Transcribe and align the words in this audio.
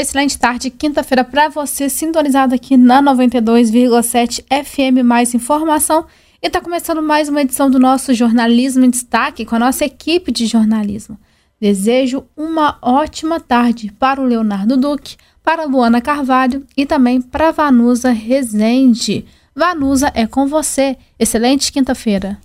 Excelente 0.00 0.38
tarde, 0.38 0.70
quinta-feira 0.70 1.24
para 1.24 1.48
você, 1.48 1.88
sintonizado 1.88 2.54
aqui 2.54 2.76
na 2.76 3.02
92,7 3.02 4.44
FM 4.64 5.02
Mais 5.04 5.34
Informação. 5.34 6.06
E 6.40 6.46
está 6.46 6.60
começando 6.60 7.02
mais 7.02 7.28
uma 7.28 7.42
edição 7.42 7.68
do 7.68 7.80
nosso 7.80 8.14
Jornalismo 8.14 8.84
em 8.84 8.90
Destaque 8.90 9.44
com 9.44 9.56
a 9.56 9.58
nossa 9.58 9.84
equipe 9.84 10.30
de 10.30 10.46
jornalismo. 10.46 11.18
Desejo 11.60 12.24
uma 12.36 12.78
ótima 12.80 13.40
tarde 13.40 13.92
para 13.98 14.20
o 14.20 14.24
Leonardo 14.24 14.76
Duque, 14.76 15.16
para 15.42 15.64
a 15.64 15.66
Luana 15.66 16.00
Carvalho 16.00 16.64
e 16.76 16.86
também 16.86 17.20
para 17.20 17.48
a 17.48 17.52
Vanusa 17.52 18.12
Rezende. 18.12 19.26
Vanusa, 19.52 20.12
é 20.14 20.28
com 20.28 20.46
você. 20.46 20.96
Excelente 21.18 21.72
quinta-feira. 21.72 22.38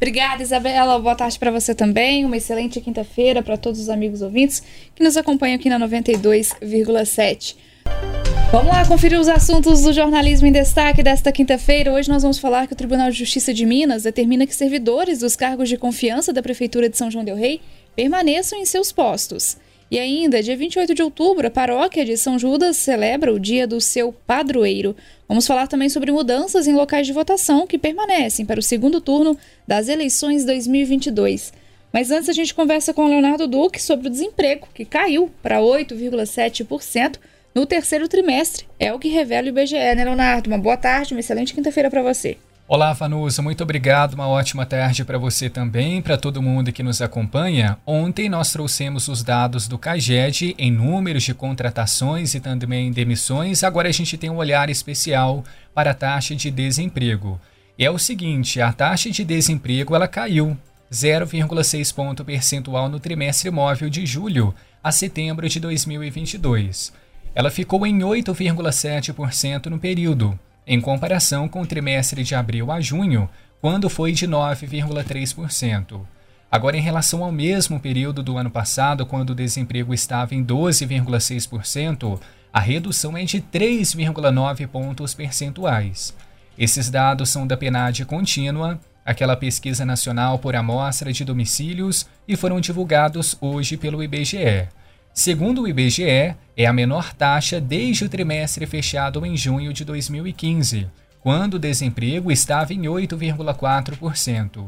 Obrigada, 0.00 0.40
Isabela. 0.44 0.96
Boa 1.00 1.16
tarde 1.16 1.36
para 1.40 1.50
você 1.50 1.74
também. 1.74 2.24
Uma 2.24 2.36
excelente 2.36 2.80
quinta-feira 2.80 3.42
para 3.42 3.56
todos 3.56 3.80
os 3.80 3.88
amigos 3.88 4.22
ouvintes 4.22 4.62
que 4.94 5.02
nos 5.02 5.16
acompanham 5.16 5.56
aqui 5.56 5.68
na 5.68 5.76
92,7. 5.80 7.56
Vamos 8.52 8.68
lá 8.68 8.86
conferir 8.86 9.18
os 9.18 9.26
assuntos 9.26 9.82
do 9.82 9.92
jornalismo 9.92 10.46
em 10.46 10.52
destaque 10.52 11.02
desta 11.02 11.32
quinta-feira. 11.32 11.92
Hoje 11.92 12.08
nós 12.08 12.22
vamos 12.22 12.38
falar 12.38 12.68
que 12.68 12.74
o 12.74 12.76
Tribunal 12.76 13.10
de 13.10 13.18
Justiça 13.18 13.52
de 13.52 13.66
Minas 13.66 14.04
determina 14.04 14.46
que 14.46 14.54
servidores 14.54 15.18
dos 15.18 15.34
cargos 15.34 15.68
de 15.68 15.76
confiança 15.76 16.32
da 16.32 16.44
Prefeitura 16.44 16.88
de 16.88 16.96
São 16.96 17.10
João 17.10 17.24
Del 17.24 17.36
Rei 17.36 17.60
permaneçam 17.96 18.56
em 18.56 18.64
seus 18.64 18.92
postos. 18.92 19.56
E 19.90 19.98
ainda, 19.98 20.42
dia 20.42 20.56
28 20.56 20.94
de 20.94 21.02
outubro, 21.02 21.46
a 21.46 21.50
paróquia 21.50 22.04
de 22.04 22.16
São 22.16 22.38
Judas 22.38 22.76
celebra 22.76 23.32
o 23.32 23.40
dia 23.40 23.66
do 23.66 23.80
seu 23.80 24.12
padroeiro. 24.12 24.94
Vamos 25.26 25.46
falar 25.46 25.66
também 25.66 25.88
sobre 25.88 26.12
mudanças 26.12 26.66
em 26.66 26.74
locais 26.74 27.06
de 27.06 27.12
votação 27.12 27.66
que 27.66 27.78
permanecem 27.78 28.44
para 28.44 28.60
o 28.60 28.62
segundo 28.62 29.00
turno 29.00 29.36
das 29.66 29.88
eleições 29.88 30.44
2022. 30.44 31.52
Mas 31.90 32.10
antes 32.10 32.28
a 32.28 32.34
gente 32.34 32.54
conversa 32.54 32.92
com 32.92 33.06
o 33.06 33.08
Leonardo 33.08 33.46
Duque 33.46 33.80
sobre 33.80 34.08
o 34.08 34.10
desemprego, 34.10 34.68
que 34.74 34.84
caiu 34.84 35.30
para 35.42 35.60
8,7% 35.60 37.16
no 37.54 37.64
terceiro 37.64 38.06
trimestre. 38.08 38.66
É 38.78 38.92
o 38.92 38.98
que 38.98 39.08
revela 39.08 39.46
o 39.46 39.48
IBGE, 39.48 39.74
né, 39.74 40.04
Leonardo? 40.04 40.50
Uma 40.50 40.58
boa 40.58 40.76
tarde, 40.76 41.14
uma 41.14 41.20
excelente 41.20 41.54
quinta-feira 41.54 41.90
para 41.90 42.02
você. 42.02 42.36
Olá, 42.70 42.92
Vanusa, 42.92 43.40
muito 43.40 43.62
obrigado. 43.62 44.12
Uma 44.12 44.28
ótima 44.28 44.66
tarde 44.66 45.02
para 45.02 45.16
você 45.16 45.48
também, 45.48 46.02
para 46.02 46.18
todo 46.18 46.42
mundo 46.42 46.70
que 46.70 46.82
nos 46.82 47.00
acompanha. 47.00 47.78
Ontem 47.86 48.28
nós 48.28 48.52
trouxemos 48.52 49.08
os 49.08 49.22
dados 49.22 49.66
do 49.66 49.78
CAGED 49.78 50.54
em 50.58 50.70
números 50.70 51.22
de 51.22 51.32
contratações 51.32 52.34
e 52.34 52.40
também 52.40 52.92
demissões. 52.92 53.64
Agora 53.64 53.88
a 53.88 53.92
gente 53.92 54.18
tem 54.18 54.28
um 54.28 54.36
olhar 54.36 54.68
especial 54.68 55.42
para 55.74 55.92
a 55.92 55.94
taxa 55.94 56.36
de 56.36 56.50
desemprego. 56.50 57.40
E 57.78 57.86
é 57.86 57.90
o 57.90 57.98
seguinte, 57.98 58.60
a 58.60 58.70
taxa 58.70 59.10
de 59.10 59.24
desemprego 59.24 59.94
ela 59.94 60.06
caiu 60.06 60.54
0,6 60.92 61.94
ponto 61.94 62.22
percentual 62.22 62.90
no 62.90 63.00
trimestre 63.00 63.50
móvel 63.50 63.88
de 63.88 64.04
julho 64.04 64.54
a 64.84 64.92
setembro 64.92 65.48
de 65.48 65.58
2022. 65.58 66.92
Ela 67.34 67.50
ficou 67.50 67.86
em 67.86 68.00
8,7% 68.00 69.68
no 69.68 69.78
período 69.78 70.38
em 70.68 70.82
comparação 70.82 71.48
com 71.48 71.62
o 71.62 71.66
trimestre 71.66 72.22
de 72.22 72.34
abril 72.34 72.70
a 72.70 72.78
junho, 72.78 73.28
quando 73.58 73.88
foi 73.88 74.12
de 74.12 74.28
9,3%. 74.28 76.02
Agora, 76.50 76.76
em 76.76 76.80
relação 76.80 77.24
ao 77.24 77.32
mesmo 77.32 77.80
período 77.80 78.22
do 78.22 78.36
ano 78.36 78.50
passado, 78.50 79.06
quando 79.06 79.30
o 79.30 79.34
desemprego 79.34 79.94
estava 79.94 80.34
em 80.34 80.44
12,6%, 80.44 82.20
a 82.52 82.60
redução 82.60 83.16
é 83.16 83.24
de 83.24 83.40
3,9 83.40 84.66
pontos 84.68 85.14
percentuais. 85.14 86.14
Esses 86.58 86.90
dados 86.90 87.30
são 87.30 87.46
da 87.46 87.56
PNAD 87.56 88.04
contínua, 88.04 88.78
aquela 89.04 89.36
pesquisa 89.36 89.86
nacional 89.86 90.38
por 90.38 90.54
amostra 90.54 91.12
de 91.12 91.24
domicílios, 91.24 92.06
e 92.26 92.36
foram 92.36 92.60
divulgados 92.60 93.36
hoje 93.40 93.76
pelo 93.76 94.02
IBGE. 94.02 94.68
Segundo 95.12 95.62
o 95.62 95.68
IBGE, 95.68 96.36
é 96.56 96.66
a 96.66 96.72
menor 96.72 97.12
taxa 97.12 97.60
desde 97.60 98.04
o 98.04 98.08
trimestre 98.08 98.66
fechado 98.66 99.24
em 99.26 99.36
junho 99.36 99.72
de 99.72 99.84
2015, 99.84 100.86
quando 101.20 101.54
o 101.54 101.58
desemprego 101.58 102.30
estava 102.30 102.72
em 102.72 102.82
8,4%. 102.82 104.66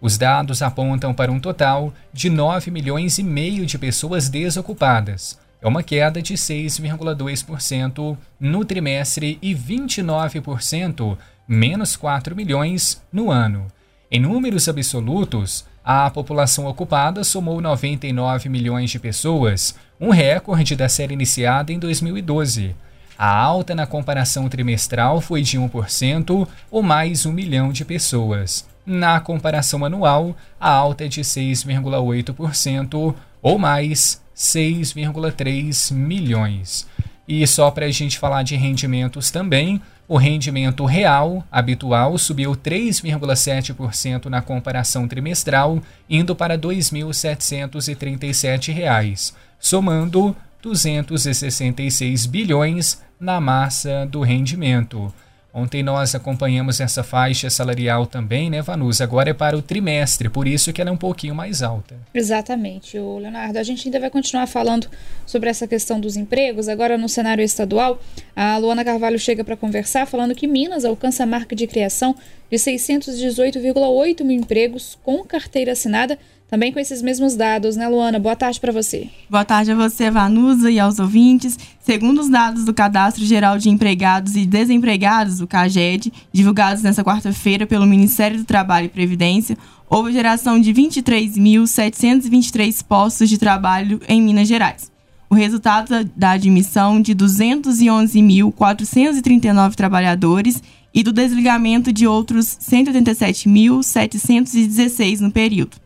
Os 0.00 0.16
dados 0.16 0.62
apontam 0.62 1.12
para 1.12 1.30
um 1.30 1.38
total 1.38 1.92
de 2.12 2.30
9 2.30 2.70
milhões 2.70 3.18
e 3.18 3.22
meio 3.22 3.66
de 3.66 3.78
pessoas 3.78 4.30
desocupadas. 4.30 5.38
É 5.62 5.68
uma 5.68 5.82
queda 5.82 6.22
de 6.22 6.34
6,2% 6.34 8.16
no 8.40 8.64
trimestre 8.64 9.38
e 9.42 9.54
29% 9.54 11.18
menos 11.46 11.96
4 11.96 12.34
milhões 12.34 13.02
no 13.12 13.30
ano. 13.30 13.66
Em 14.10 14.18
números 14.18 14.68
absolutos, 14.68 15.66
a 15.84 16.10
população 16.10 16.66
ocupada 16.66 17.24
somou 17.24 17.60
99 17.60 18.48
milhões 18.48 18.90
de 18.90 18.98
pessoas, 18.98 19.74
um 20.00 20.10
recorde 20.10 20.76
da 20.76 20.88
série 20.88 21.14
iniciada 21.14 21.72
em 21.72 21.78
2012. 21.78 22.74
A 23.18 23.34
alta 23.34 23.74
na 23.74 23.86
comparação 23.86 24.48
trimestral 24.48 25.20
foi 25.20 25.42
de 25.42 25.58
1%, 25.58 26.48
ou 26.70 26.82
mais 26.82 27.26
1 27.26 27.32
milhão 27.32 27.72
de 27.72 27.84
pessoas. 27.84 28.66
Na 28.86 29.20
comparação 29.20 29.84
anual, 29.84 30.34
a 30.58 30.70
alta 30.70 31.04
é 31.04 31.08
de 31.08 31.20
6,8%, 31.20 33.14
ou 33.42 33.58
mais 33.58 34.22
6,3 34.34 35.92
milhões. 35.92 36.86
E 37.28 37.46
só 37.46 37.70
para 37.70 37.86
a 37.86 37.90
gente 37.90 38.18
falar 38.18 38.42
de 38.42 38.56
rendimentos 38.56 39.30
também, 39.30 39.80
o 40.10 40.16
rendimento 40.16 40.84
real 40.84 41.44
habitual 41.52 42.18
subiu 42.18 42.56
3,7% 42.56 44.26
na 44.26 44.42
comparação 44.42 45.06
trimestral, 45.06 45.80
indo 46.08 46.34
para 46.34 46.54
R$ 46.54 46.60
2.737, 46.60 49.34
somando 49.60 50.34
266 50.60 52.26
bilhões 52.26 53.00
na 53.20 53.40
massa 53.40 54.04
do 54.04 54.22
rendimento. 54.22 55.14
Ontem 55.52 55.82
nós 55.82 56.14
acompanhamos 56.14 56.80
essa 56.80 57.02
faixa 57.02 57.50
salarial 57.50 58.06
também, 58.06 58.48
né, 58.48 58.62
Vanusa? 58.62 59.02
Agora 59.02 59.30
é 59.30 59.34
para 59.34 59.56
o 59.56 59.62
trimestre, 59.62 60.28
por 60.28 60.46
isso 60.46 60.72
que 60.72 60.80
ela 60.80 60.90
é 60.90 60.92
um 60.92 60.96
pouquinho 60.96 61.34
mais 61.34 61.60
alta. 61.60 61.96
Exatamente, 62.14 62.96
o 62.98 63.18
Leonardo. 63.18 63.58
A 63.58 63.62
gente 63.62 63.88
ainda 63.88 63.98
vai 63.98 64.10
continuar 64.10 64.46
falando 64.46 64.86
sobre 65.26 65.50
essa 65.50 65.66
questão 65.66 65.98
dos 65.98 66.16
empregos. 66.16 66.68
Agora, 66.68 66.96
no 66.96 67.08
cenário 67.08 67.42
estadual, 67.42 68.00
a 68.34 68.56
Luana 68.58 68.84
Carvalho 68.84 69.18
chega 69.18 69.42
para 69.42 69.56
conversar 69.56 70.06
falando 70.06 70.34
que 70.34 70.46
Minas 70.46 70.84
alcança 70.84 71.24
a 71.24 71.26
marca 71.26 71.56
de 71.56 71.66
criação 71.66 72.14
de 72.50 72.56
618,8 72.56 74.24
mil 74.24 74.40
empregos 74.40 74.98
com 75.02 75.24
carteira 75.24 75.72
assinada 75.72 76.18
também 76.50 76.72
com 76.72 76.80
esses 76.80 77.00
mesmos 77.00 77.36
dados, 77.36 77.76
né, 77.76 77.86
Luana? 77.86 78.18
Boa 78.18 78.34
tarde 78.34 78.58
para 78.58 78.72
você. 78.72 79.08
Boa 79.30 79.44
tarde 79.44 79.70
a 79.70 79.74
você, 79.76 80.10
Vanusa, 80.10 80.68
e 80.68 80.80
aos 80.80 80.98
ouvintes. 80.98 81.56
Segundo 81.80 82.20
os 82.20 82.28
dados 82.28 82.64
do 82.64 82.74
Cadastro 82.74 83.24
Geral 83.24 83.56
de 83.56 83.70
Empregados 83.70 84.34
e 84.34 84.44
Desempregados, 84.44 85.40
o 85.40 85.46
CAGED, 85.46 86.12
divulgados 86.32 86.82
nesta 86.82 87.04
quarta-feira 87.04 87.68
pelo 87.68 87.86
Ministério 87.86 88.38
do 88.38 88.44
Trabalho 88.44 88.86
e 88.86 88.88
Previdência, 88.88 89.56
houve 89.88 90.12
geração 90.12 90.60
de 90.60 90.74
23.723 90.74 92.84
postos 92.84 93.28
de 93.28 93.38
trabalho 93.38 94.00
em 94.08 94.20
Minas 94.20 94.48
Gerais. 94.48 94.90
O 95.30 95.36
resultado 95.36 96.04
da 96.16 96.32
admissão 96.32 97.00
de 97.00 97.14
211.439 97.14 99.76
trabalhadores 99.76 100.60
e 100.92 101.02
do 101.02 101.12
desligamento 101.12 101.92
de 101.92 102.06
outros 102.06 102.56
187.716 102.60 105.20
no 105.20 105.30
período. 105.30 105.76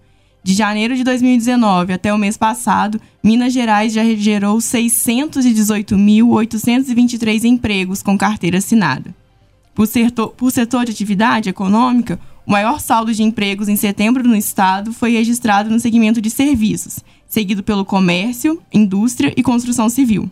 De 0.42 0.52
janeiro 0.52 0.94
de 0.94 1.02
2019 1.04 1.94
até 1.94 2.12
o 2.12 2.18
mês 2.18 2.36
passado, 2.36 3.00
Minas 3.22 3.52
Gerais 3.52 3.94
já 3.94 4.04
gerou 4.14 4.58
618.823 4.58 7.44
empregos 7.44 8.02
com 8.02 8.18
carteira 8.18 8.58
assinada. 8.58 9.14
Por 9.74 9.86
setor, 9.86 10.28
por 10.28 10.52
setor 10.52 10.84
de 10.84 10.92
atividade 10.92 11.48
econômica, 11.48 12.20
o 12.46 12.50
maior 12.50 12.78
saldo 12.78 13.14
de 13.14 13.22
empregos 13.22 13.70
em 13.70 13.76
setembro 13.76 14.22
no 14.22 14.36
estado 14.36 14.92
foi 14.92 15.12
registrado 15.12 15.70
no 15.70 15.80
segmento 15.80 16.20
de 16.20 16.28
serviços, 16.28 16.98
seguido 17.26 17.62
pelo 17.62 17.86
comércio, 17.86 18.62
indústria 18.70 19.32
e 19.34 19.42
construção 19.42 19.88
civil. 19.88 20.30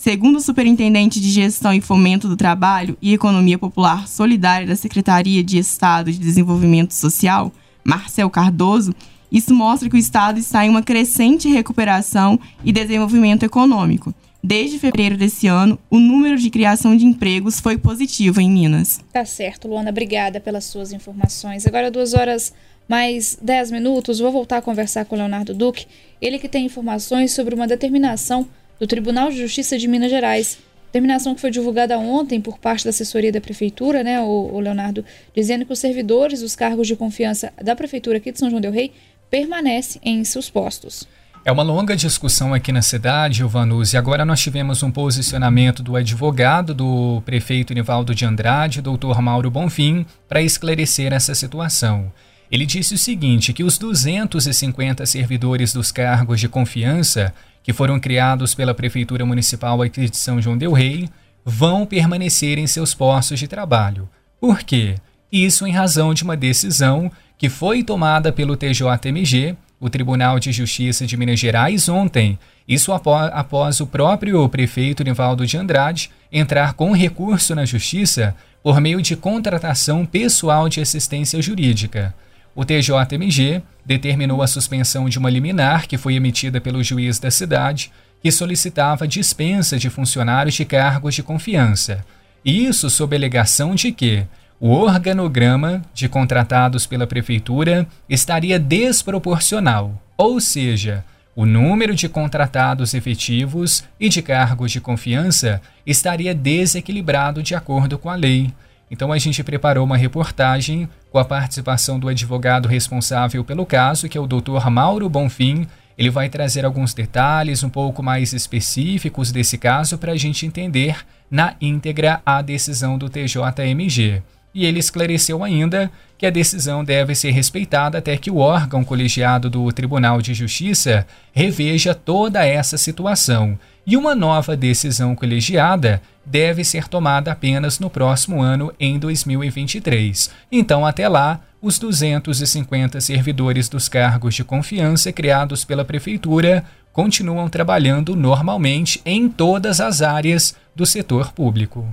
Segundo 0.00 0.36
o 0.36 0.40
superintendente 0.40 1.20
de 1.20 1.28
Gestão 1.30 1.74
e 1.74 1.80
Fomento 1.82 2.26
do 2.26 2.34
Trabalho 2.34 2.96
e 3.02 3.12
Economia 3.12 3.58
Popular 3.58 4.08
Solidária 4.08 4.66
da 4.66 4.74
Secretaria 4.74 5.44
de 5.44 5.58
Estado 5.58 6.10
de 6.10 6.18
Desenvolvimento 6.18 6.94
Social, 6.94 7.52
Marcel 7.84 8.30
Cardoso, 8.30 8.94
isso 9.30 9.54
mostra 9.54 9.90
que 9.90 9.96
o 9.96 9.98
Estado 9.98 10.38
está 10.38 10.64
em 10.64 10.70
uma 10.70 10.82
crescente 10.82 11.50
recuperação 11.50 12.40
e 12.64 12.72
desenvolvimento 12.72 13.42
econômico. 13.42 14.14
Desde 14.42 14.78
fevereiro 14.78 15.18
desse 15.18 15.46
ano, 15.46 15.78
o 15.90 15.98
número 15.98 16.38
de 16.38 16.48
criação 16.48 16.96
de 16.96 17.04
empregos 17.04 17.60
foi 17.60 17.76
positivo 17.76 18.40
em 18.40 18.50
Minas. 18.50 19.00
Tá 19.12 19.26
certo, 19.26 19.68
Luana. 19.68 19.90
Obrigada 19.90 20.40
pelas 20.40 20.64
suas 20.64 20.94
informações. 20.94 21.66
Agora, 21.66 21.90
duas 21.90 22.14
horas 22.14 22.54
mais 22.88 23.38
dez 23.42 23.70
minutos, 23.70 24.18
vou 24.18 24.32
voltar 24.32 24.56
a 24.56 24.62
conversar 24.62 25.04
com 25.04 25.14
o 25.14 25.18
Leonardo 25.18 25.52
Duque. 25.52 25.86
Ele 26.22 26.38
que 26.38 26.48
tem 26.48 26.64
informações 26.64 27.32
sobre 27.32 27.54
uma 27.54 27.66
determinação 27.68 28.48
do 28.80 28.86
Tribunal 28.86 29.30
de 29.30 29.36
Justiça 29.36 29.78
de 29.78 29.86
Minas 29.86 30.10
Gerais. 30.10 30.58
Determinação 30.86 31.34
que 31.34 31.40
foi 31.40 31.50
divulgada 31.50 31.98
ontem 31.98 32.40
por 32.40 32.58
parte 32.58 32.82
da 32.82 32.90
assessoria 32.90 33.30
da 33.30 33.40
Prefeitura, 33.40 34.02
né, 34.02 34.20
o, 34.20 34.50
o 34.54 34.58
Leonardo, 34.58 35.04
dizendo 35.36 35.64
que 35.64 35.72
os 35.72 35.78
servidores 35.78 36.40
dos 36.40 36.56
cargos 36.56 36.88
de 36.88 36.96
confiança 36.96 37.52
da 37.62 37.76
Prefeitura 37.76 38.16
aqui 38.16 38.32
de 38.32 38.38
São 38.38 38.48
João 38.48 38.60
Del 38.60 38.72
Rei 38.72 38.92
permanece 39.30 40.00
em 40.02 40.24
seus 40.24 40.50
postos. 40.50 41.06
É 41.44 41.52
uma 41.52 41.62
longa 41.62 41.94
discussão 41.96 42.52
aqui 42.52 42.72
na 42.72 42.82
cidade, 42.82 43.42
Vanus, 43.44 43.92
e 43.92 43.96
agora 43.96 44.24
nós 44.24 44.40
tivemos 44.40 44.82
um 44.82 44.90
posicionamento 44.90 45.82
do 45.82 45.96
advogado 45.96 46.74
do 46.74 47.22
prefeito 47.24 47.72
Nivaldo 47.72 48.14
de 48.14 48.24
Andrade, 48.24 48.82
doutor 48.82 49.22
Mauro 49.22 49.50
Bonfim, 49.50 50.04
para 50.28 50.42
esclarecer 50.42 51.12
essa 51.12 51.34
situação. 51.34 52.12
Ele 52.50 52.66
disse 52.66 52.94
o 52.94 52.98
seguinte, 52.98 53.52
que 53.52 53.62
os 53.62 53.78
250 53.78 55.06
servidores 55.06 55.72
dos 55.72 55.92
cargos 55.92 56.40
de 56.40 56.48
confiança 56.48 57.32
que 57.62 57.72
foram 57.72 58.00
criados 58.00 58.54
pela 58.54 58.74
Prefeitura 58.74 59.24
Municipal 59.24 59.82
aqui 59.82 60.08
de 60.08 60.16
São 60.16 60.40
João 60.40 60.56
del 60.56 60.72
Rei 60.72 61.08
vão 61.44 61.86
permanecer 61.86 62.58
em 62.58 62.66
seus 62.66 62.94
postos 62.94 63.38
de 63.38 63.48
trabalho. 63.48 64.08
Por 64.40 64.62
quê? 64.62 64.96
Isso 65.30 65.66
em 65.66 65.72
razão 65.72 66.12
de 66.12 66.24
uma 66.24 66.36
decisão 66.36 67.10
que 67.38 67.48
foi 67.48 67.82
tomada 67.82 68.32
pelo 68.32 68.56
TJMG 68.56 69.56
o 69.80 69.88
Tribunal 69.88 70.38
de 70.38 70.52
Justiça 70.52 71.06
de 71.06 71.16
Minas 71.16 71.40
Gerais 71.40 71.88
ontem, 71.88 72.38
isso 72.68 72.92
após, 72.92 73.30
após 73.32 73.80
o 73.80 73.86
próprio 73.86 74.46
prefeito 74.48 75.02
Nivaldo 75.02 75.46
de 75.46 75.56
Andrade 75.56 76.10
entrar 76.30 76.74
com 76.74 76.92
recurso 76.92 77.54
na 77.54 77.64
Justiça 77.64 78.36
por 78.62 78.78
meio 78.78 79.00
de 79.00 79.16
contratação 79.16 80.04
pessoal 80.04 80.68
de 80.68 80.82
assistência 80.82 81.40
jurídica. 81.40 82.14
O 82.54 82.64
TJMG 82.64 83.62
determinou 83.84 84.42
a 84.42 84.46
suspensão 84.46 85.08
de 85.08 85.18
uma 85.18 85.30
liminar 85.30 85.86
que 85.86 85.96
foi 85.96 86.14
emitida 86.14 86.60
pelo 86.60 86.82
juiz 86.82 87.18
da 87.18 87.30
cidade, 87.30 87.92
que 88.22 88.30
solicitava 88.30 89.08
dispensa 89.08 89.78
de 89.78 89.88
funcionários 89.88 90.54
de 90.54 90.64
cargos 90.64 91.14
de 91.14 91.22
confiança. 91.22 92.04
Isso 92.44 92.90
sob 92.90 93.14
alegação 93.14 93.74
de 93.74 93.92
que 93.92 94.24
o 94.58 94.70
organograma 94.70 95.82
de 95.94 96.08
contratados 96.08 96.86
pela 96.86 97.06
prefeitura 97.06 97.86
estaria 98.08 98.58
desproporcional, 98.58 100.00
ou 100.18 100.38
seja, 100.38 101.02
o 101.34 101.46
número 101.46 101.94
de 101.94 102.08
contratados 102.08 102.92
efetivos 102.92 103.84
e 103.98 104.08
de 104.10 104.20
cargos 104.20 104.70
de 104.70 104.80
confiança 104.80 105.62
estaria 105.86 106.34
desequilibrado 106.34 107.42
de 107.42 107.54
acordo 107.54 107.96
com 107.96 108.10
a 108.10 108.14
lei. 108.14 108.52
Então 108.90 109.12
a 109.12 109.18
gente 109.18 109.44
preparou 109.44 109.84
uma 109.84 109.96
reportagem 109.96 110.88
com 111.10 111.18
a 111.18 111.24
participação 111.24 111.98
do 111.98 112.08
advogado 112.08 112.68
responsável 112.68 113.44
pelo 113.44 113.64
caso, 113.64 114.08
que 114.08 114.18
é 114.18 114.20
o 114.20 114.26
Dr. 114.26 114.68
Mauro 114.68 115.08
Bonfim. 115.08 115.66
Ele 115.96 116.10
vai 116.10 116.28
trazer 116.28 116.64
alguns 116.64 116.92
detalhes 116.92 117.62
um 117.62 117.70
pouco 117.70 118.02
mais 118.02 118.32
específicos 118.32 119.30
desse 119.30 119.56
caso 119.56 119.98
para 119.98 120.12
a 120.12 120.16
gente 120.16 120.44
entender 120.44 121.04
na 121.30 121.54
íntegra 121.60 122.20
a 122.26 122.42
decisão 122.42 122.98
do 122.98 123.08
TJMG. 123.08 124.22
E 124.54 124.66
ele 124.66 124.78
esclareceu 124.78 125.44
ainda 125.44 125.90
que 126.18 126.26
a 126.26 126.30
decisão 126.30 126.84
deve 126.84 127.14
ser 127.14 127.30
respeitada 127.30 127.98
até 127.98 128.16
que 128.16 128.30
o 128.30 128.36
órgão 128.38 128.84
colegiado 128.84 129.48
do 129.48 129.70
Tribunal 129.72 130.20
de 130.20 130.34
Justiça 130.34 131.06
reveja 131.32 131.94
toda 131.94 132.44
essa 132.44 132.76
situação. 132.76 133.58
E 133.86 133.96
uma 133.96 134.14
nova 134.14 134.56
decisão 134.56 135.14
colegiada 135.14 136.02
deve 136.24 136.62
ser 136.62 136.88
tomada 136.88 137.32
apenas 137.32 137.78
no 137.78 137.88
próximo 137.88 138.42
ano, 138.42 138.72
em 138.78 138.98
2023. 138.98 140.30
Então, 140.52 140.84
até 140.84 141.08
lá, 141.08 141.40
os 141.62 141.78
250 141.78 143.00
servidores 143.00 143.68
dos 143.68 143.88
cargos 143.88 144.34
de 144.34 144.44
confiança 144.44 145.12
criados 145.12 145.64
pela 145.64 145.84
Prefeitura 145.84 146.64
continuam 146.92 147.48
trabalhando 147.48 148.16
normalmente 148.16 149.00
em 149.04 149.28
todas 149.28 149.80
as 149.80 150.02
áreas 150.02 150.54
do 150.74 150.84
setor 150.84 151.32
público. 151.32 151.86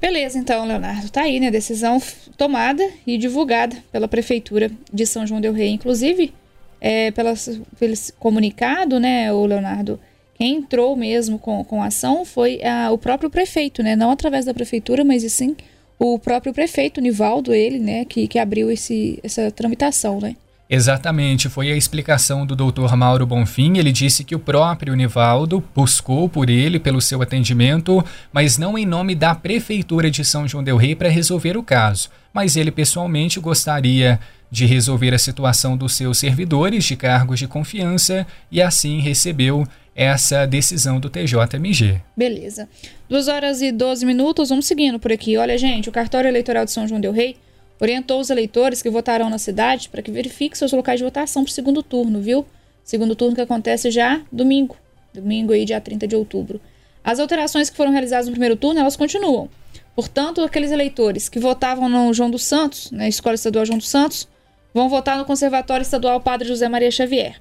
Beleza, 0.00 0.38
então, 0.38 0.66
Leonardo, 0.66 1.10
tá 1.10 1.22
aí, 1.22 1.40
né? 1.40 1.50
Decisão 1.50 2.00
tomada 2.36 2.86
e 3.06 3.16
divulgada 3.16 3.76
pela 3.90 4.06
Prefeitura 4.06 4.70
de 4.92 5.06
São 5.06 5.26
João 5.26 5.40
Del 5.40 5.52
Rei. 5.52 5.70
Inclusive, 5.70 6.32
é, 6.80 7.10
pela, 7.10 7.34
pelo 7.78 7.94
comunicado, 8.18 9.00
né, 9.00 9.32
o 9.32 9.46
Leonardo, 9.46 9.98
quem 10.34 10.56
entrou 10.56 10.94
mesmo 10.94 11.38
com, 11.38 11.64
com 11.64 11.82
a 11.82 11.86
ação 11.86 12.24
foi 12.24 12.62
a, 12.62 12.90
o 12.92 12.98
próprio 12.98 13.30
prefeito, 13.30 13.82
né? 13.82 13.96
Não 13.96 14.10
através 14.10 14.44
da 14.44 14.52
Prefeitura, 14.52 15.02
mas 15.02 15.22
sim 15.32 15.56
o 15.98 16.18
próprio 16.18 16.52
prefeito, 16.52 17.00
Nivaldo, 17.00 17.54
ele, 17.54 17.78
né, 17.78 18.04
que, 18.04 18.28
que 18.28 18.38
abriu 18.38 18.70
esse, 18.70 19.18
essa 19.22 19.50
tramitação, 19.50 20.20
né? 20.20 20.36
Exatamente, 20.68 21.48
foi 21.48 21.70
a 21.70 21.76
explicação 21.76 22.44
do 22.44 22.56
Dr. 22.56 22.96
Mauro 22.96 23.24
Bonfim. 23.24 23.78
Ele 23.78 23.92
disse 23.92 24.24
que 24.24 24.34
o 24.34 24.38
próprio 24.38 24.96
Nivaldo 24.96 25.62
buscou 25.74 26.28
por 26.28 26.50
ele, 26.50 26.80
pelo 26.80 27.00
seu 27.00 27.22
atendimento, 27.22 28.04
mas 28.32 28.58
não 28.58 28.76
em 28.76 28.84
nome 28.84 29.14
da 29.14 29.34
Prefeitura 29.34 30.10
de 30.10 30.24
São 30.24 30.46
João 30.48 30.64
Del 30.64 30.76
Rei 30.76 30.96
para 30.96 31.08
resolver 31.08 31.56
o 31.56 31.62
caso. 31.62 32.08
Mas 32.34 32.56
ele 32.56 32.72
pessoalmente 32.72 33.38
gostaria 33.38 34.18
de 34.50 34.66
resolver 34.66 35.14
a 35.14 35.18
situação 35.18 35.76
dos 35.76 35.94
seus 35.94 36.18
servidores 36.18 36.84
de 36.84 36.96
cargos 36.96 37.38
de 37.38 37.46
confiança 37.46 38.26
e 38.50 38.60
assim 38.60 39.00
recebeu 39.00 39.66
essa 39.94 40.46
decisão 40.46 41.00
do 41.00 41.08
TJMG. 41.08 42.00
Beleza. 42.16 42.68
Duas 43.08 43.28
horas 43.28 43.62
e 43.62 43.72
12 43.72 44.04
minutos, 44.04 44.50
vamos 44.50 44.66
seguindo 44.66 44.98
por 44.98 45.10
aqui. 45.10 45.36
Olha, 45.36 45.56
gente, 45.56 45.88
o 45.88 45.92
cartório 45.92 46.28
eleitoral 46.28 46.64
de 46.64 46.72
São 46.72 46.86
João 46.86 47.00
Del 47.00 47.12
Rei 47.12 47.36
orientou 47.80 48.20
os 48.20 48.30
eleitores 48.30 48.82
que 48.82 48.90
votarão 48.90 49.28
na 49.28 49.38
cidade 49.38 49.88
para 49.88 50.02
que 50.02 50.10
verifiquem 50.10 50.56
seus 50.56 50.72
locais 50.72 50.98
de 50.98 51.04
votação 51.04 51.44
para 51.44 51.50
o 51.50 51.52
segundo 51.52 51.82
turno, 51.82 52.20
viu? 52.20 52.46
Segundo 52.84 53.16
turno 53.16 53.34
que 53.34 53.40
acontece 53.40 53.90
já 53.90 54.22
domingo, 54.30 54.76
domingo 55.12 55.52
aí, 55.52 55.64
dia 55.64 55.80
30 55.80 56.06
de 56.06 56.16
outubro. 56.16 56.60
As 57.02 57.18
alterações 57.18 57.70
que 57.70 57.76
foram 57.76 57.92
realizadas 57.92 58.26
no 58.26 58.32
primeiro 58.32 58.56
turno, 58.56 58.80
elas 58.80 58.96
continuam. 58.96 59.48
Portanto, 59.94 60.42
aqueles 60.42 60.70
eleitores 60.70 61.28
que 61.28 61.38
votavam 61.38 61.88
no 61.88 62.12
João 62.12 62.30
dos 62.30 62.44
Santos, 62.44 62.90
na 62.90 63.08
Escola 63.08 63.34
Estadual 63.34 63.64
João 63.64 63.78
dos 63.78 63.88
Santos, 63.88 64.28
vão 64.74 64.88
votar 64.88 65.16
no 65.16 65.24
Conservatório 65.24 65.82
Estadual 65.82 66.20
Padre 66.20 66.46
José 66.46 66.68
Maria 66.68 66.90
Xavier. 66.90 67.40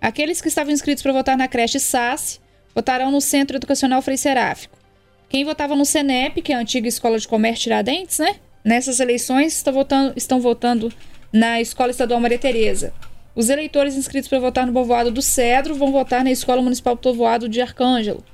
Aqueles 0.00 0.40
que 0.42 0.48
estavam 0.48 0.72
inscritos 0.72 1.02
para 1.02 1.12
votar 1.12 1.36
na 1.36 1.48
creche 1.48 1.80
SAS 1.80 2.40
votarão 2.74 3.10
no 3.10 3.20
Centro 3.20 3.56
Educacional 3.56 4.02
Frei 4.02 4.18
Seráfico. 4.18 4.76
Quem 5.30 5.44
votava 5.44 5.74
no 5.74 5.86
CENEP, 5.86 6.42
que 6.42 6.52
é 6.52 6.56
a 6.56 6.58
antiga 6.58 6.86
Escola 6.86 7.18
de 7.18 7.26
Comércio 7.26 7.64
Tiradentes, 7.64 8.18
né? 8.18 8.36
Nessas 8.64 8.98
eleições 8.98 9.52
estão 9.52 9.74
votando, 9.74 10.12
estão 10.16 10.40
votando 10.40 10.90
na 11.30 11.60
Escola 11.60 11.90
Estadual 11.90 12.18
Maria 12.18 12.38
Tereza. 12.38 12.94
Os 13.36 13.50
eleitores 13.50 13.94
inscritos 13.94 14.26
para 14.26 14.38
votar 14.38 14.66
no 14.66 14.72
povoado 14.72 15.10
do 15.10 15.20
Cedro 15.20 15.74
vão 15.74 15.92
votar 15.92 16.24
na 16.24 16.30
Escola 16.30 16.62
Municipal 16.62 16.94
do 16.94 17.00
Povoado 17.02 17.46
de 17.46 17.60
Arcângelo. 17.60 18.24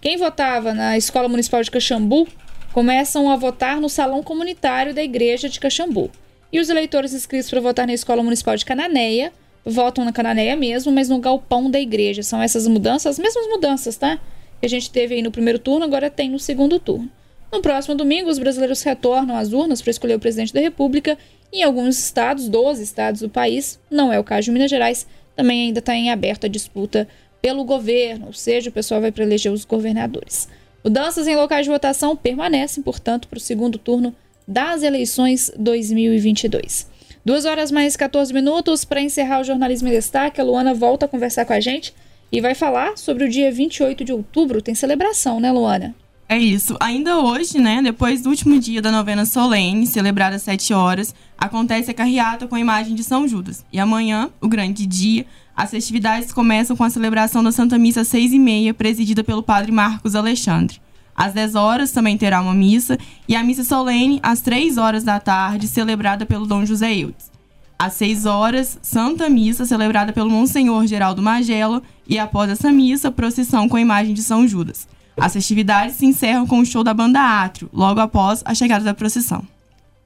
Quem 0.00 0.16
votava 0.16 0.72
na 0.72 0.96
Escola 0.96 1.28
Municipal 1.28 1.60
de 1.60 1.72
Caxambu 1.72 2.28
começam 2.72 3.28
a 3.28 3.36
votar 3.36 3.80
no 3.80 3.88
Salão 3.88 4.22
Comunitário 4.22 4.94
da 4.94 5.02
Igreja 5.02 5.48
de 5.48 5.58
Caxambu. 5.58 6.08
E 6.52 6.60
os 6.60 6.68
eleitores 6.68 7.12
inscritos 7.12 7.50
para 7.50 7.60
votar 7.60 7.84
na 7.84 7.92
Escola 7.92 8.22
Municipal 8.22 8.56
de 8.56 8.64
Cananéia 8.64 9.32
votam 9.64 10.04
na 10.04 10.12
Cananéia 10.12 10.54
mesmo, 10.54 10.92
mas 10.92 11.08
no 11.08 11.18
galpão 11.18 11.68
da 11.68 11.80
igreja. 11.80 12.22
São 12.22 12.40
essas 12.40 12.68
mudanças, 12.68 13.06
as 13.06 13.18
mesmas 13.18 13.48
mudanças, 13.48 13.96
tá? 13.96 14.20
Que 14.60 14.66
a 14.66 14.70
gente 14.70 14.88
teve 14.88 15.16
aí 15.16 15.22
no 15.22 15.32
primeiro 15.32 15.58
turno, 15.58 15.84
agora 15.84 16.08
tem 16.08 16.30
no 16.30 16.38
segundo 16.38 16.78
turno. 16.78 17.10
No 17.52 17.60
próximo 17.60 17.96
domingo, 17.96 18.30
os 18.30 18.38
brasileiros 18.38 18.82
retornam 18.82 19.36
às 19.36 19.52
urnas 19.52 19.82
para 19.82 19.90
escolher 19.90 20.14
o 20.14 20.20
presidente 20.20 20.54
da 20.54 20.60
República. 20.60 21.18
Em 21.52 21.62
alguns 21.64 21.98
estados, 21.98 22.48
12 22.48 22.82
estados 22.82 23.20
do 23.20 23.28
país, 23.28 23.78
não 23.90 24.12
é 24.12 24.18
o 24.20 24.24
caso 24.24 24.44
de 24.44 24.50
Minas 24.52 24.70
Gerais, 24.70 25.06
também 25.34 25.66
ainda 25.66 25.80
está 25.80 25.94
em 25.94 26.10
aberta 26.10 26.48
disputa 26.48 27.08
pelo 27.42 27.64
governo, 27.64 28.26
ou 28.26 28.32
seja, 28.32 28.70
o 28.70 28.72
pessoal 28.72 29.00
vai 29.00 29.10
para 29.10 29.24
eleger 29.24 29.50
os 29.50 29.64
governadores. 29.64 30.48
Mudanças 30.84 31.26
em 31.26 31.34
locais 31.34 31.64
de 31.64 31.72
votação 31.72 32.16
permanecem, 32.16 32.82
portanto, 32.82 33.26
para 33.26 33.38
o 33.38 33.40
segundo 33.40 33.78
turno 33.78 34.14
das 34.46 34.82
eleições 34.82 35.50
2022. 35.56 36.88
Duas 37.24 37.44
horas 37.44 37.70
mais 37.70 37.96
14 37.96 38.32
minutos 38.32 38.84
para 38.84 39.00
encerrar 39.00 39.40
o 39.40 39.44
Jornalismo 39.44 39.88
em 39.88 39.92
Destaque. 39.92 40.40
A 40.40 40.44
Luana 40.44 40.72
volta 40.72 41.04
a 41.04 41.08
conversar 41.08 41.44
com 41.44 41.52
a 41.52 41.60
gente 41.60 41.94
e 42.32 42.40
vai 42.40 42.54
falar 42.54 42.96
sobre 42.96 43.24
o 43.24 43.28
dia 43.28 43.52
28 43.52 44.04
de 44.04 44.12
outubro. 44.12 44.62
Tem 44.62 44.74
celebração, 44.74 45.38
né, 45.38 45.52
Luana? 45.52 45.94
É 46.30 46.38
isso. 46.38 46.76
Ainda 46.78 47.18
hoje, 47.18 47.58
né, 47.58 47.82
depois 47.82 48.22
do 48.22 48.28
último 48.28 48.56
dia 48.60 48.80
da 48.80 48.92
novena 48.92 49.26
solene, 49.26 49.84
celebrada 49.84 50.36
às 50.36 50.42
7 50.42 50.72
horas, 50.72 51.12
acontece 51.36 51.90
a 51.90 51.94
carreata 51.94 52.46
com 52.46 52.54
a 52.54 52.60
imagem 52.60 52.94
de 52.94 53.02
São 53.02 53.26
Judas. 53.26 53.66
E 53.72 53.80
amanhã, 53.80 54.30
o 54.40 54.46
grande 54.46 54.86
dia, 54.86 55.26
as 55.56 55.72
festividades 55.72 56.32
começam 56.32 56.76
com 56.76 56.84
a 56.84 56.88
celebração 56.88 57.42
da 57.42 57.50
Santa 57.50 57.76
Missa 57.76 58.02
às 58.02 58.06
6 58.06 58.32
e 58.32 58.38
meia, 58.38 58.72
presidida 58.72 59.24
pelo 59.24 59.42
padre 59.42 59.72
Marcos 59.72 60.14
Alexandre. 60.14 60.80
Às 61.16 61.32
10 61.32 61.56
horas 61.56 61.90
também 61.90 62.16
terá 62.16 62.40
uma 62.40 62.54
missa, 62.54 62.96
e 63.26 63.34
a 63.34 63.42
missa 63.42 63.64
solene 63.64 64.20
às 64.22 64.40
3 64.40 64.78
horas 64.78 65.02
da 65.02 65.18
tarde, 65.18 65.66
celebrada 65.66 66.24
pelo 66.24 66.46
Dom 66.46 66.64
José 66.64 66.94
Eudes. 66.94 67.28
Às 67.76 67.94
6 67.94 68.26
horas, 68.26 68.78
Santa 68.80 69.28
Missa, 69.28 69.64
celebrada 69.64 70.12
pelo 70.12 70.30
Monsenhor 70.30 70.86
Geraldo 70.86 71.20
Magela, 71.20 71.82
e 72.06 72.20
após 72.20 72.48
essa 72.50 72.70
missa, 72.70 73.10
procissão 73.10 73.68
com 73.68 73.76
a 73.76 73.80
imagem 73.80 74.14
de 74.14 74.22
São 74.22 74.46
Judas. 74.46 74.86
As 75.16 75.32
festividades 75.32 75.96
se 75.96 76.06
encerram 76.06 76.46
com 76.46 76.60
o 76.60 76.66
show 76.66 76.82
da 76.82 76.94
banda 76.94 77.20
Átrio, 77.20 77.68
logo 77.72 78.00
após 78.00 78.42
a 78.44 78.54
chegada 78.54 78.84
da 78.84 78.94
procissão. 78.94 79.46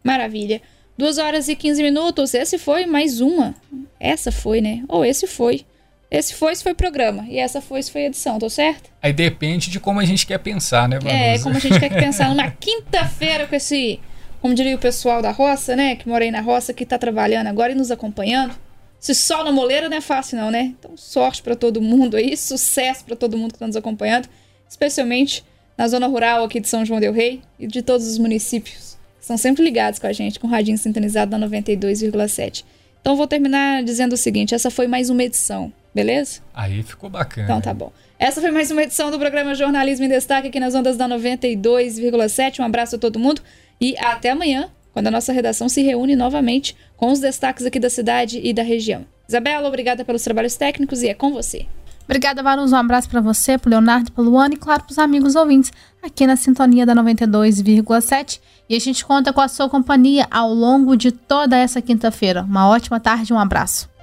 Maravilha. 0.02 0.60
2 0.96 1.18
horas 1.18 1.48
e 1.48 1.56
15 1.56 1.82
minutos. 1.82 2.34
Esse 2.34 2.58
foi 2.58 2.86
mais 2.86 3.20
uma. 3.20 3.54
Essa 3.98 4.30
foi, 4.30 4.60
né? 4.60 4.84
Ou 4.88 5.04
esse 5.04 5.26
foi. 5.26 5.64
Esse 6.10 6.34
foi, 6.34 6.54
se 6.54 6.62
foi 6.62 6.74
programa. 6.74 7.24
E 7.28 7.38
essa 7.38 7.60
foi, 7.60 7.82
se 7.82 7.90
foi 7.90 8.02
edição, 8.02 8.38
tô 8.38 8.48
certo? 8.48 8.90
Aí 9.02 9.12
depende 9.12 9.70
de 9.70 9.80
como 9.80 9.98
a 9.98 10.04
gente 10.04 10.24
quer 10.26 10.38
pensar, 10.38 10.88
né, 10.88 10.98
Vanusa? 11.00 11.16
É, 11.16 11.38
como 11.40 11.56
a 11.56 11.58
gente 11.58 11.80
quer 11.80 11.92
pensar 11.92 12.28
numa 12.28 12.48
quinta-feira 12.52 13.46
com 13.48 13.56
esse, 13.56 13.98
como 14.40 14.54
diria 14.54 14.76
o 14.76 14.78
pessoal 14.78 15.20
da 15.20 15.32
roça, 15.32 15.74
né? 15.74 15.96
Que 15.96 16.08
mora 16.08 16.22
aí 16.22 16.30
na 16.30 16.40
roça, 16.40 16.72
que 16.72 16.86
tá 16.86 16.98
trabalhando 16.98 17.48
agora 17.48 17.72
e 17.72 17.74
nos 17.74 17.90
acompanhando. 17.90 18.54
Se 19.00 19.14
sol 19.14 19.44
na 19.44 19.50
moleira 19.50 19.88
não 19.88 19.96
é 19.96 20.00
fácil 20.00 20.38
não, 20.38 20.50
né? 20.50 20.72
Então 20.78 20.96
sorte 20.96 21.42
para 21.42 21.56
todo 21.56 21.82
mundo 21.82 22.16
aí, 22.16 22.36
sucesso 22.36 23.04
para 23.04 23.16
todo 23.16 23.36
mundo 23.36 23.50
que 23.50 23.56
está 23.56 23.66
nos 23.66 23.76
acompanhando, 23.76 24.28
especialmente 24.68 25.44
na 25.76 25.88
zona 25.88 26.06
rural 26.06 26.44
aqui 26.44 26.60
de 26.60 26.68
São 26.68 26.84
João 26.84 27.00
del 27.00 27.12
Rei 27.12 27.42
e 27.58 27.66
de 27.66 27.82
todos 27.82 28.06
os 28.06 28.18
municípios 28.18 28.94
que 29.24 29.26
são 29.26 29.38
sempre 29.38 29.64
ligados 29.64 29.98
com 29.98 30.06
a 30.06 30.12
gente, 30.12 30.38
com 30.38 30.46
o 30.46 30.50
radinho 30.50 30.76
sintonizado 30.76 31.36
na 31.36 31.48
92,7. 31.48 32.62
Então 33.00 33.16
vou 33.16 33.26
terminar 33.26 33.82
dizendo 33.82 34.12
o 34.12 34.16
seguinte, 34.18 34.54
essa 34.54 34.70
foi 34.70 34.86
mais 34.86 35.08
uma 35.08 35.22
edição, 35.24 35.72
beleza? 35.94 36.40
Aí 36.52 36.82
ficou 36.82 37.08
bacana. 37.08 37.46
Então 37.46 37.60
tá 37.60 37.72
bom. 37.72 37.90
Essa 38.18 38.40
foi 38.40 38.50
mais 38.50 38.70
uma 38.70 38.82
edição 38.82 39.10
do 39.10 39.18
programa 39.18 39.54
Jornalismo 39.54 40.04
em 40.04 40.08
Destaque 40.08 40.48
aqui 40.48 40.60
nas 40.60 40.74
ondas 40.74 40.96
da 40.96 41.08
92,7. 41.08 42.60
Um 42.60 42.64
abraço 42.64 42.96
a 42.96 42.98
todo 42.98 43.18
mundo 43.18 43.40
e 43.80 43.96
até 43.98 44.30
amanhã, 44.30 44.70
quando 44.92 45.06
a 45.06 45.10
nossa 45.10 45.32
redação 45.32 45.68
se 45.68 45.82
reúne 45.82 46.14
novamente 46.14 46.76
com 46.96 47.10
os 47.10 47.18
destaques 47.18 47.64
aqui 47.64 47.80
da 47.80 47.90
cidade 47.90 48.40
e 48.42 48.52
da 48.52 48.62
região. 48.62 49.06
Isabela, 49.26 49.68
obrigada 49.68 50.04
pelos 50.04 50.22
trabalhos 50.22 50.54
técnicos 50.54 51.02
e 51.02 51.08
é 51.08 51.14
com 51.14 51.32
você. 51.32 51.66
Obrigada, 52.04 52.42
Varus. 52.42 52.72
Um 52.72 52.76
abraço 52.76 53.08
para 53.08 53.20
você, 53.20 53.56
pro 53.56 53.70
Leonardo, 53.70 54.12
pro 54.12 54.22
Luana 54.22 54.54
e, 54.54 54.58
claro, 54.58 54.84
pros 54.84 54.98
amigos 54.98 55.34
ouvintes 55.34 55.72
aqui 56.02 56.26
na 56.26 56.36
sintonia 56.36 56.84
da 56.84 56.94
92,7. 56.94 58.40
E 58.68 58.76
a 58.76 58.80
gente 58.80 59.04
conta 59.04 59.32
com 59.32 59.40
a 59.40 59.48
sua 59.48 59.68
companhia 59.68 60.26
ao 60.30 60.52
longo 60.52 60.96
de 60.96 61.10
toda 61.10 61.56
essa 61.56 61.80
quinta-feira. 61.80 62.42
Uma 62.42 62.68
ótima 62.68 63.00
tarde, 63.00 63.32
um 63.32 63.38
abraço. 63.38 63.93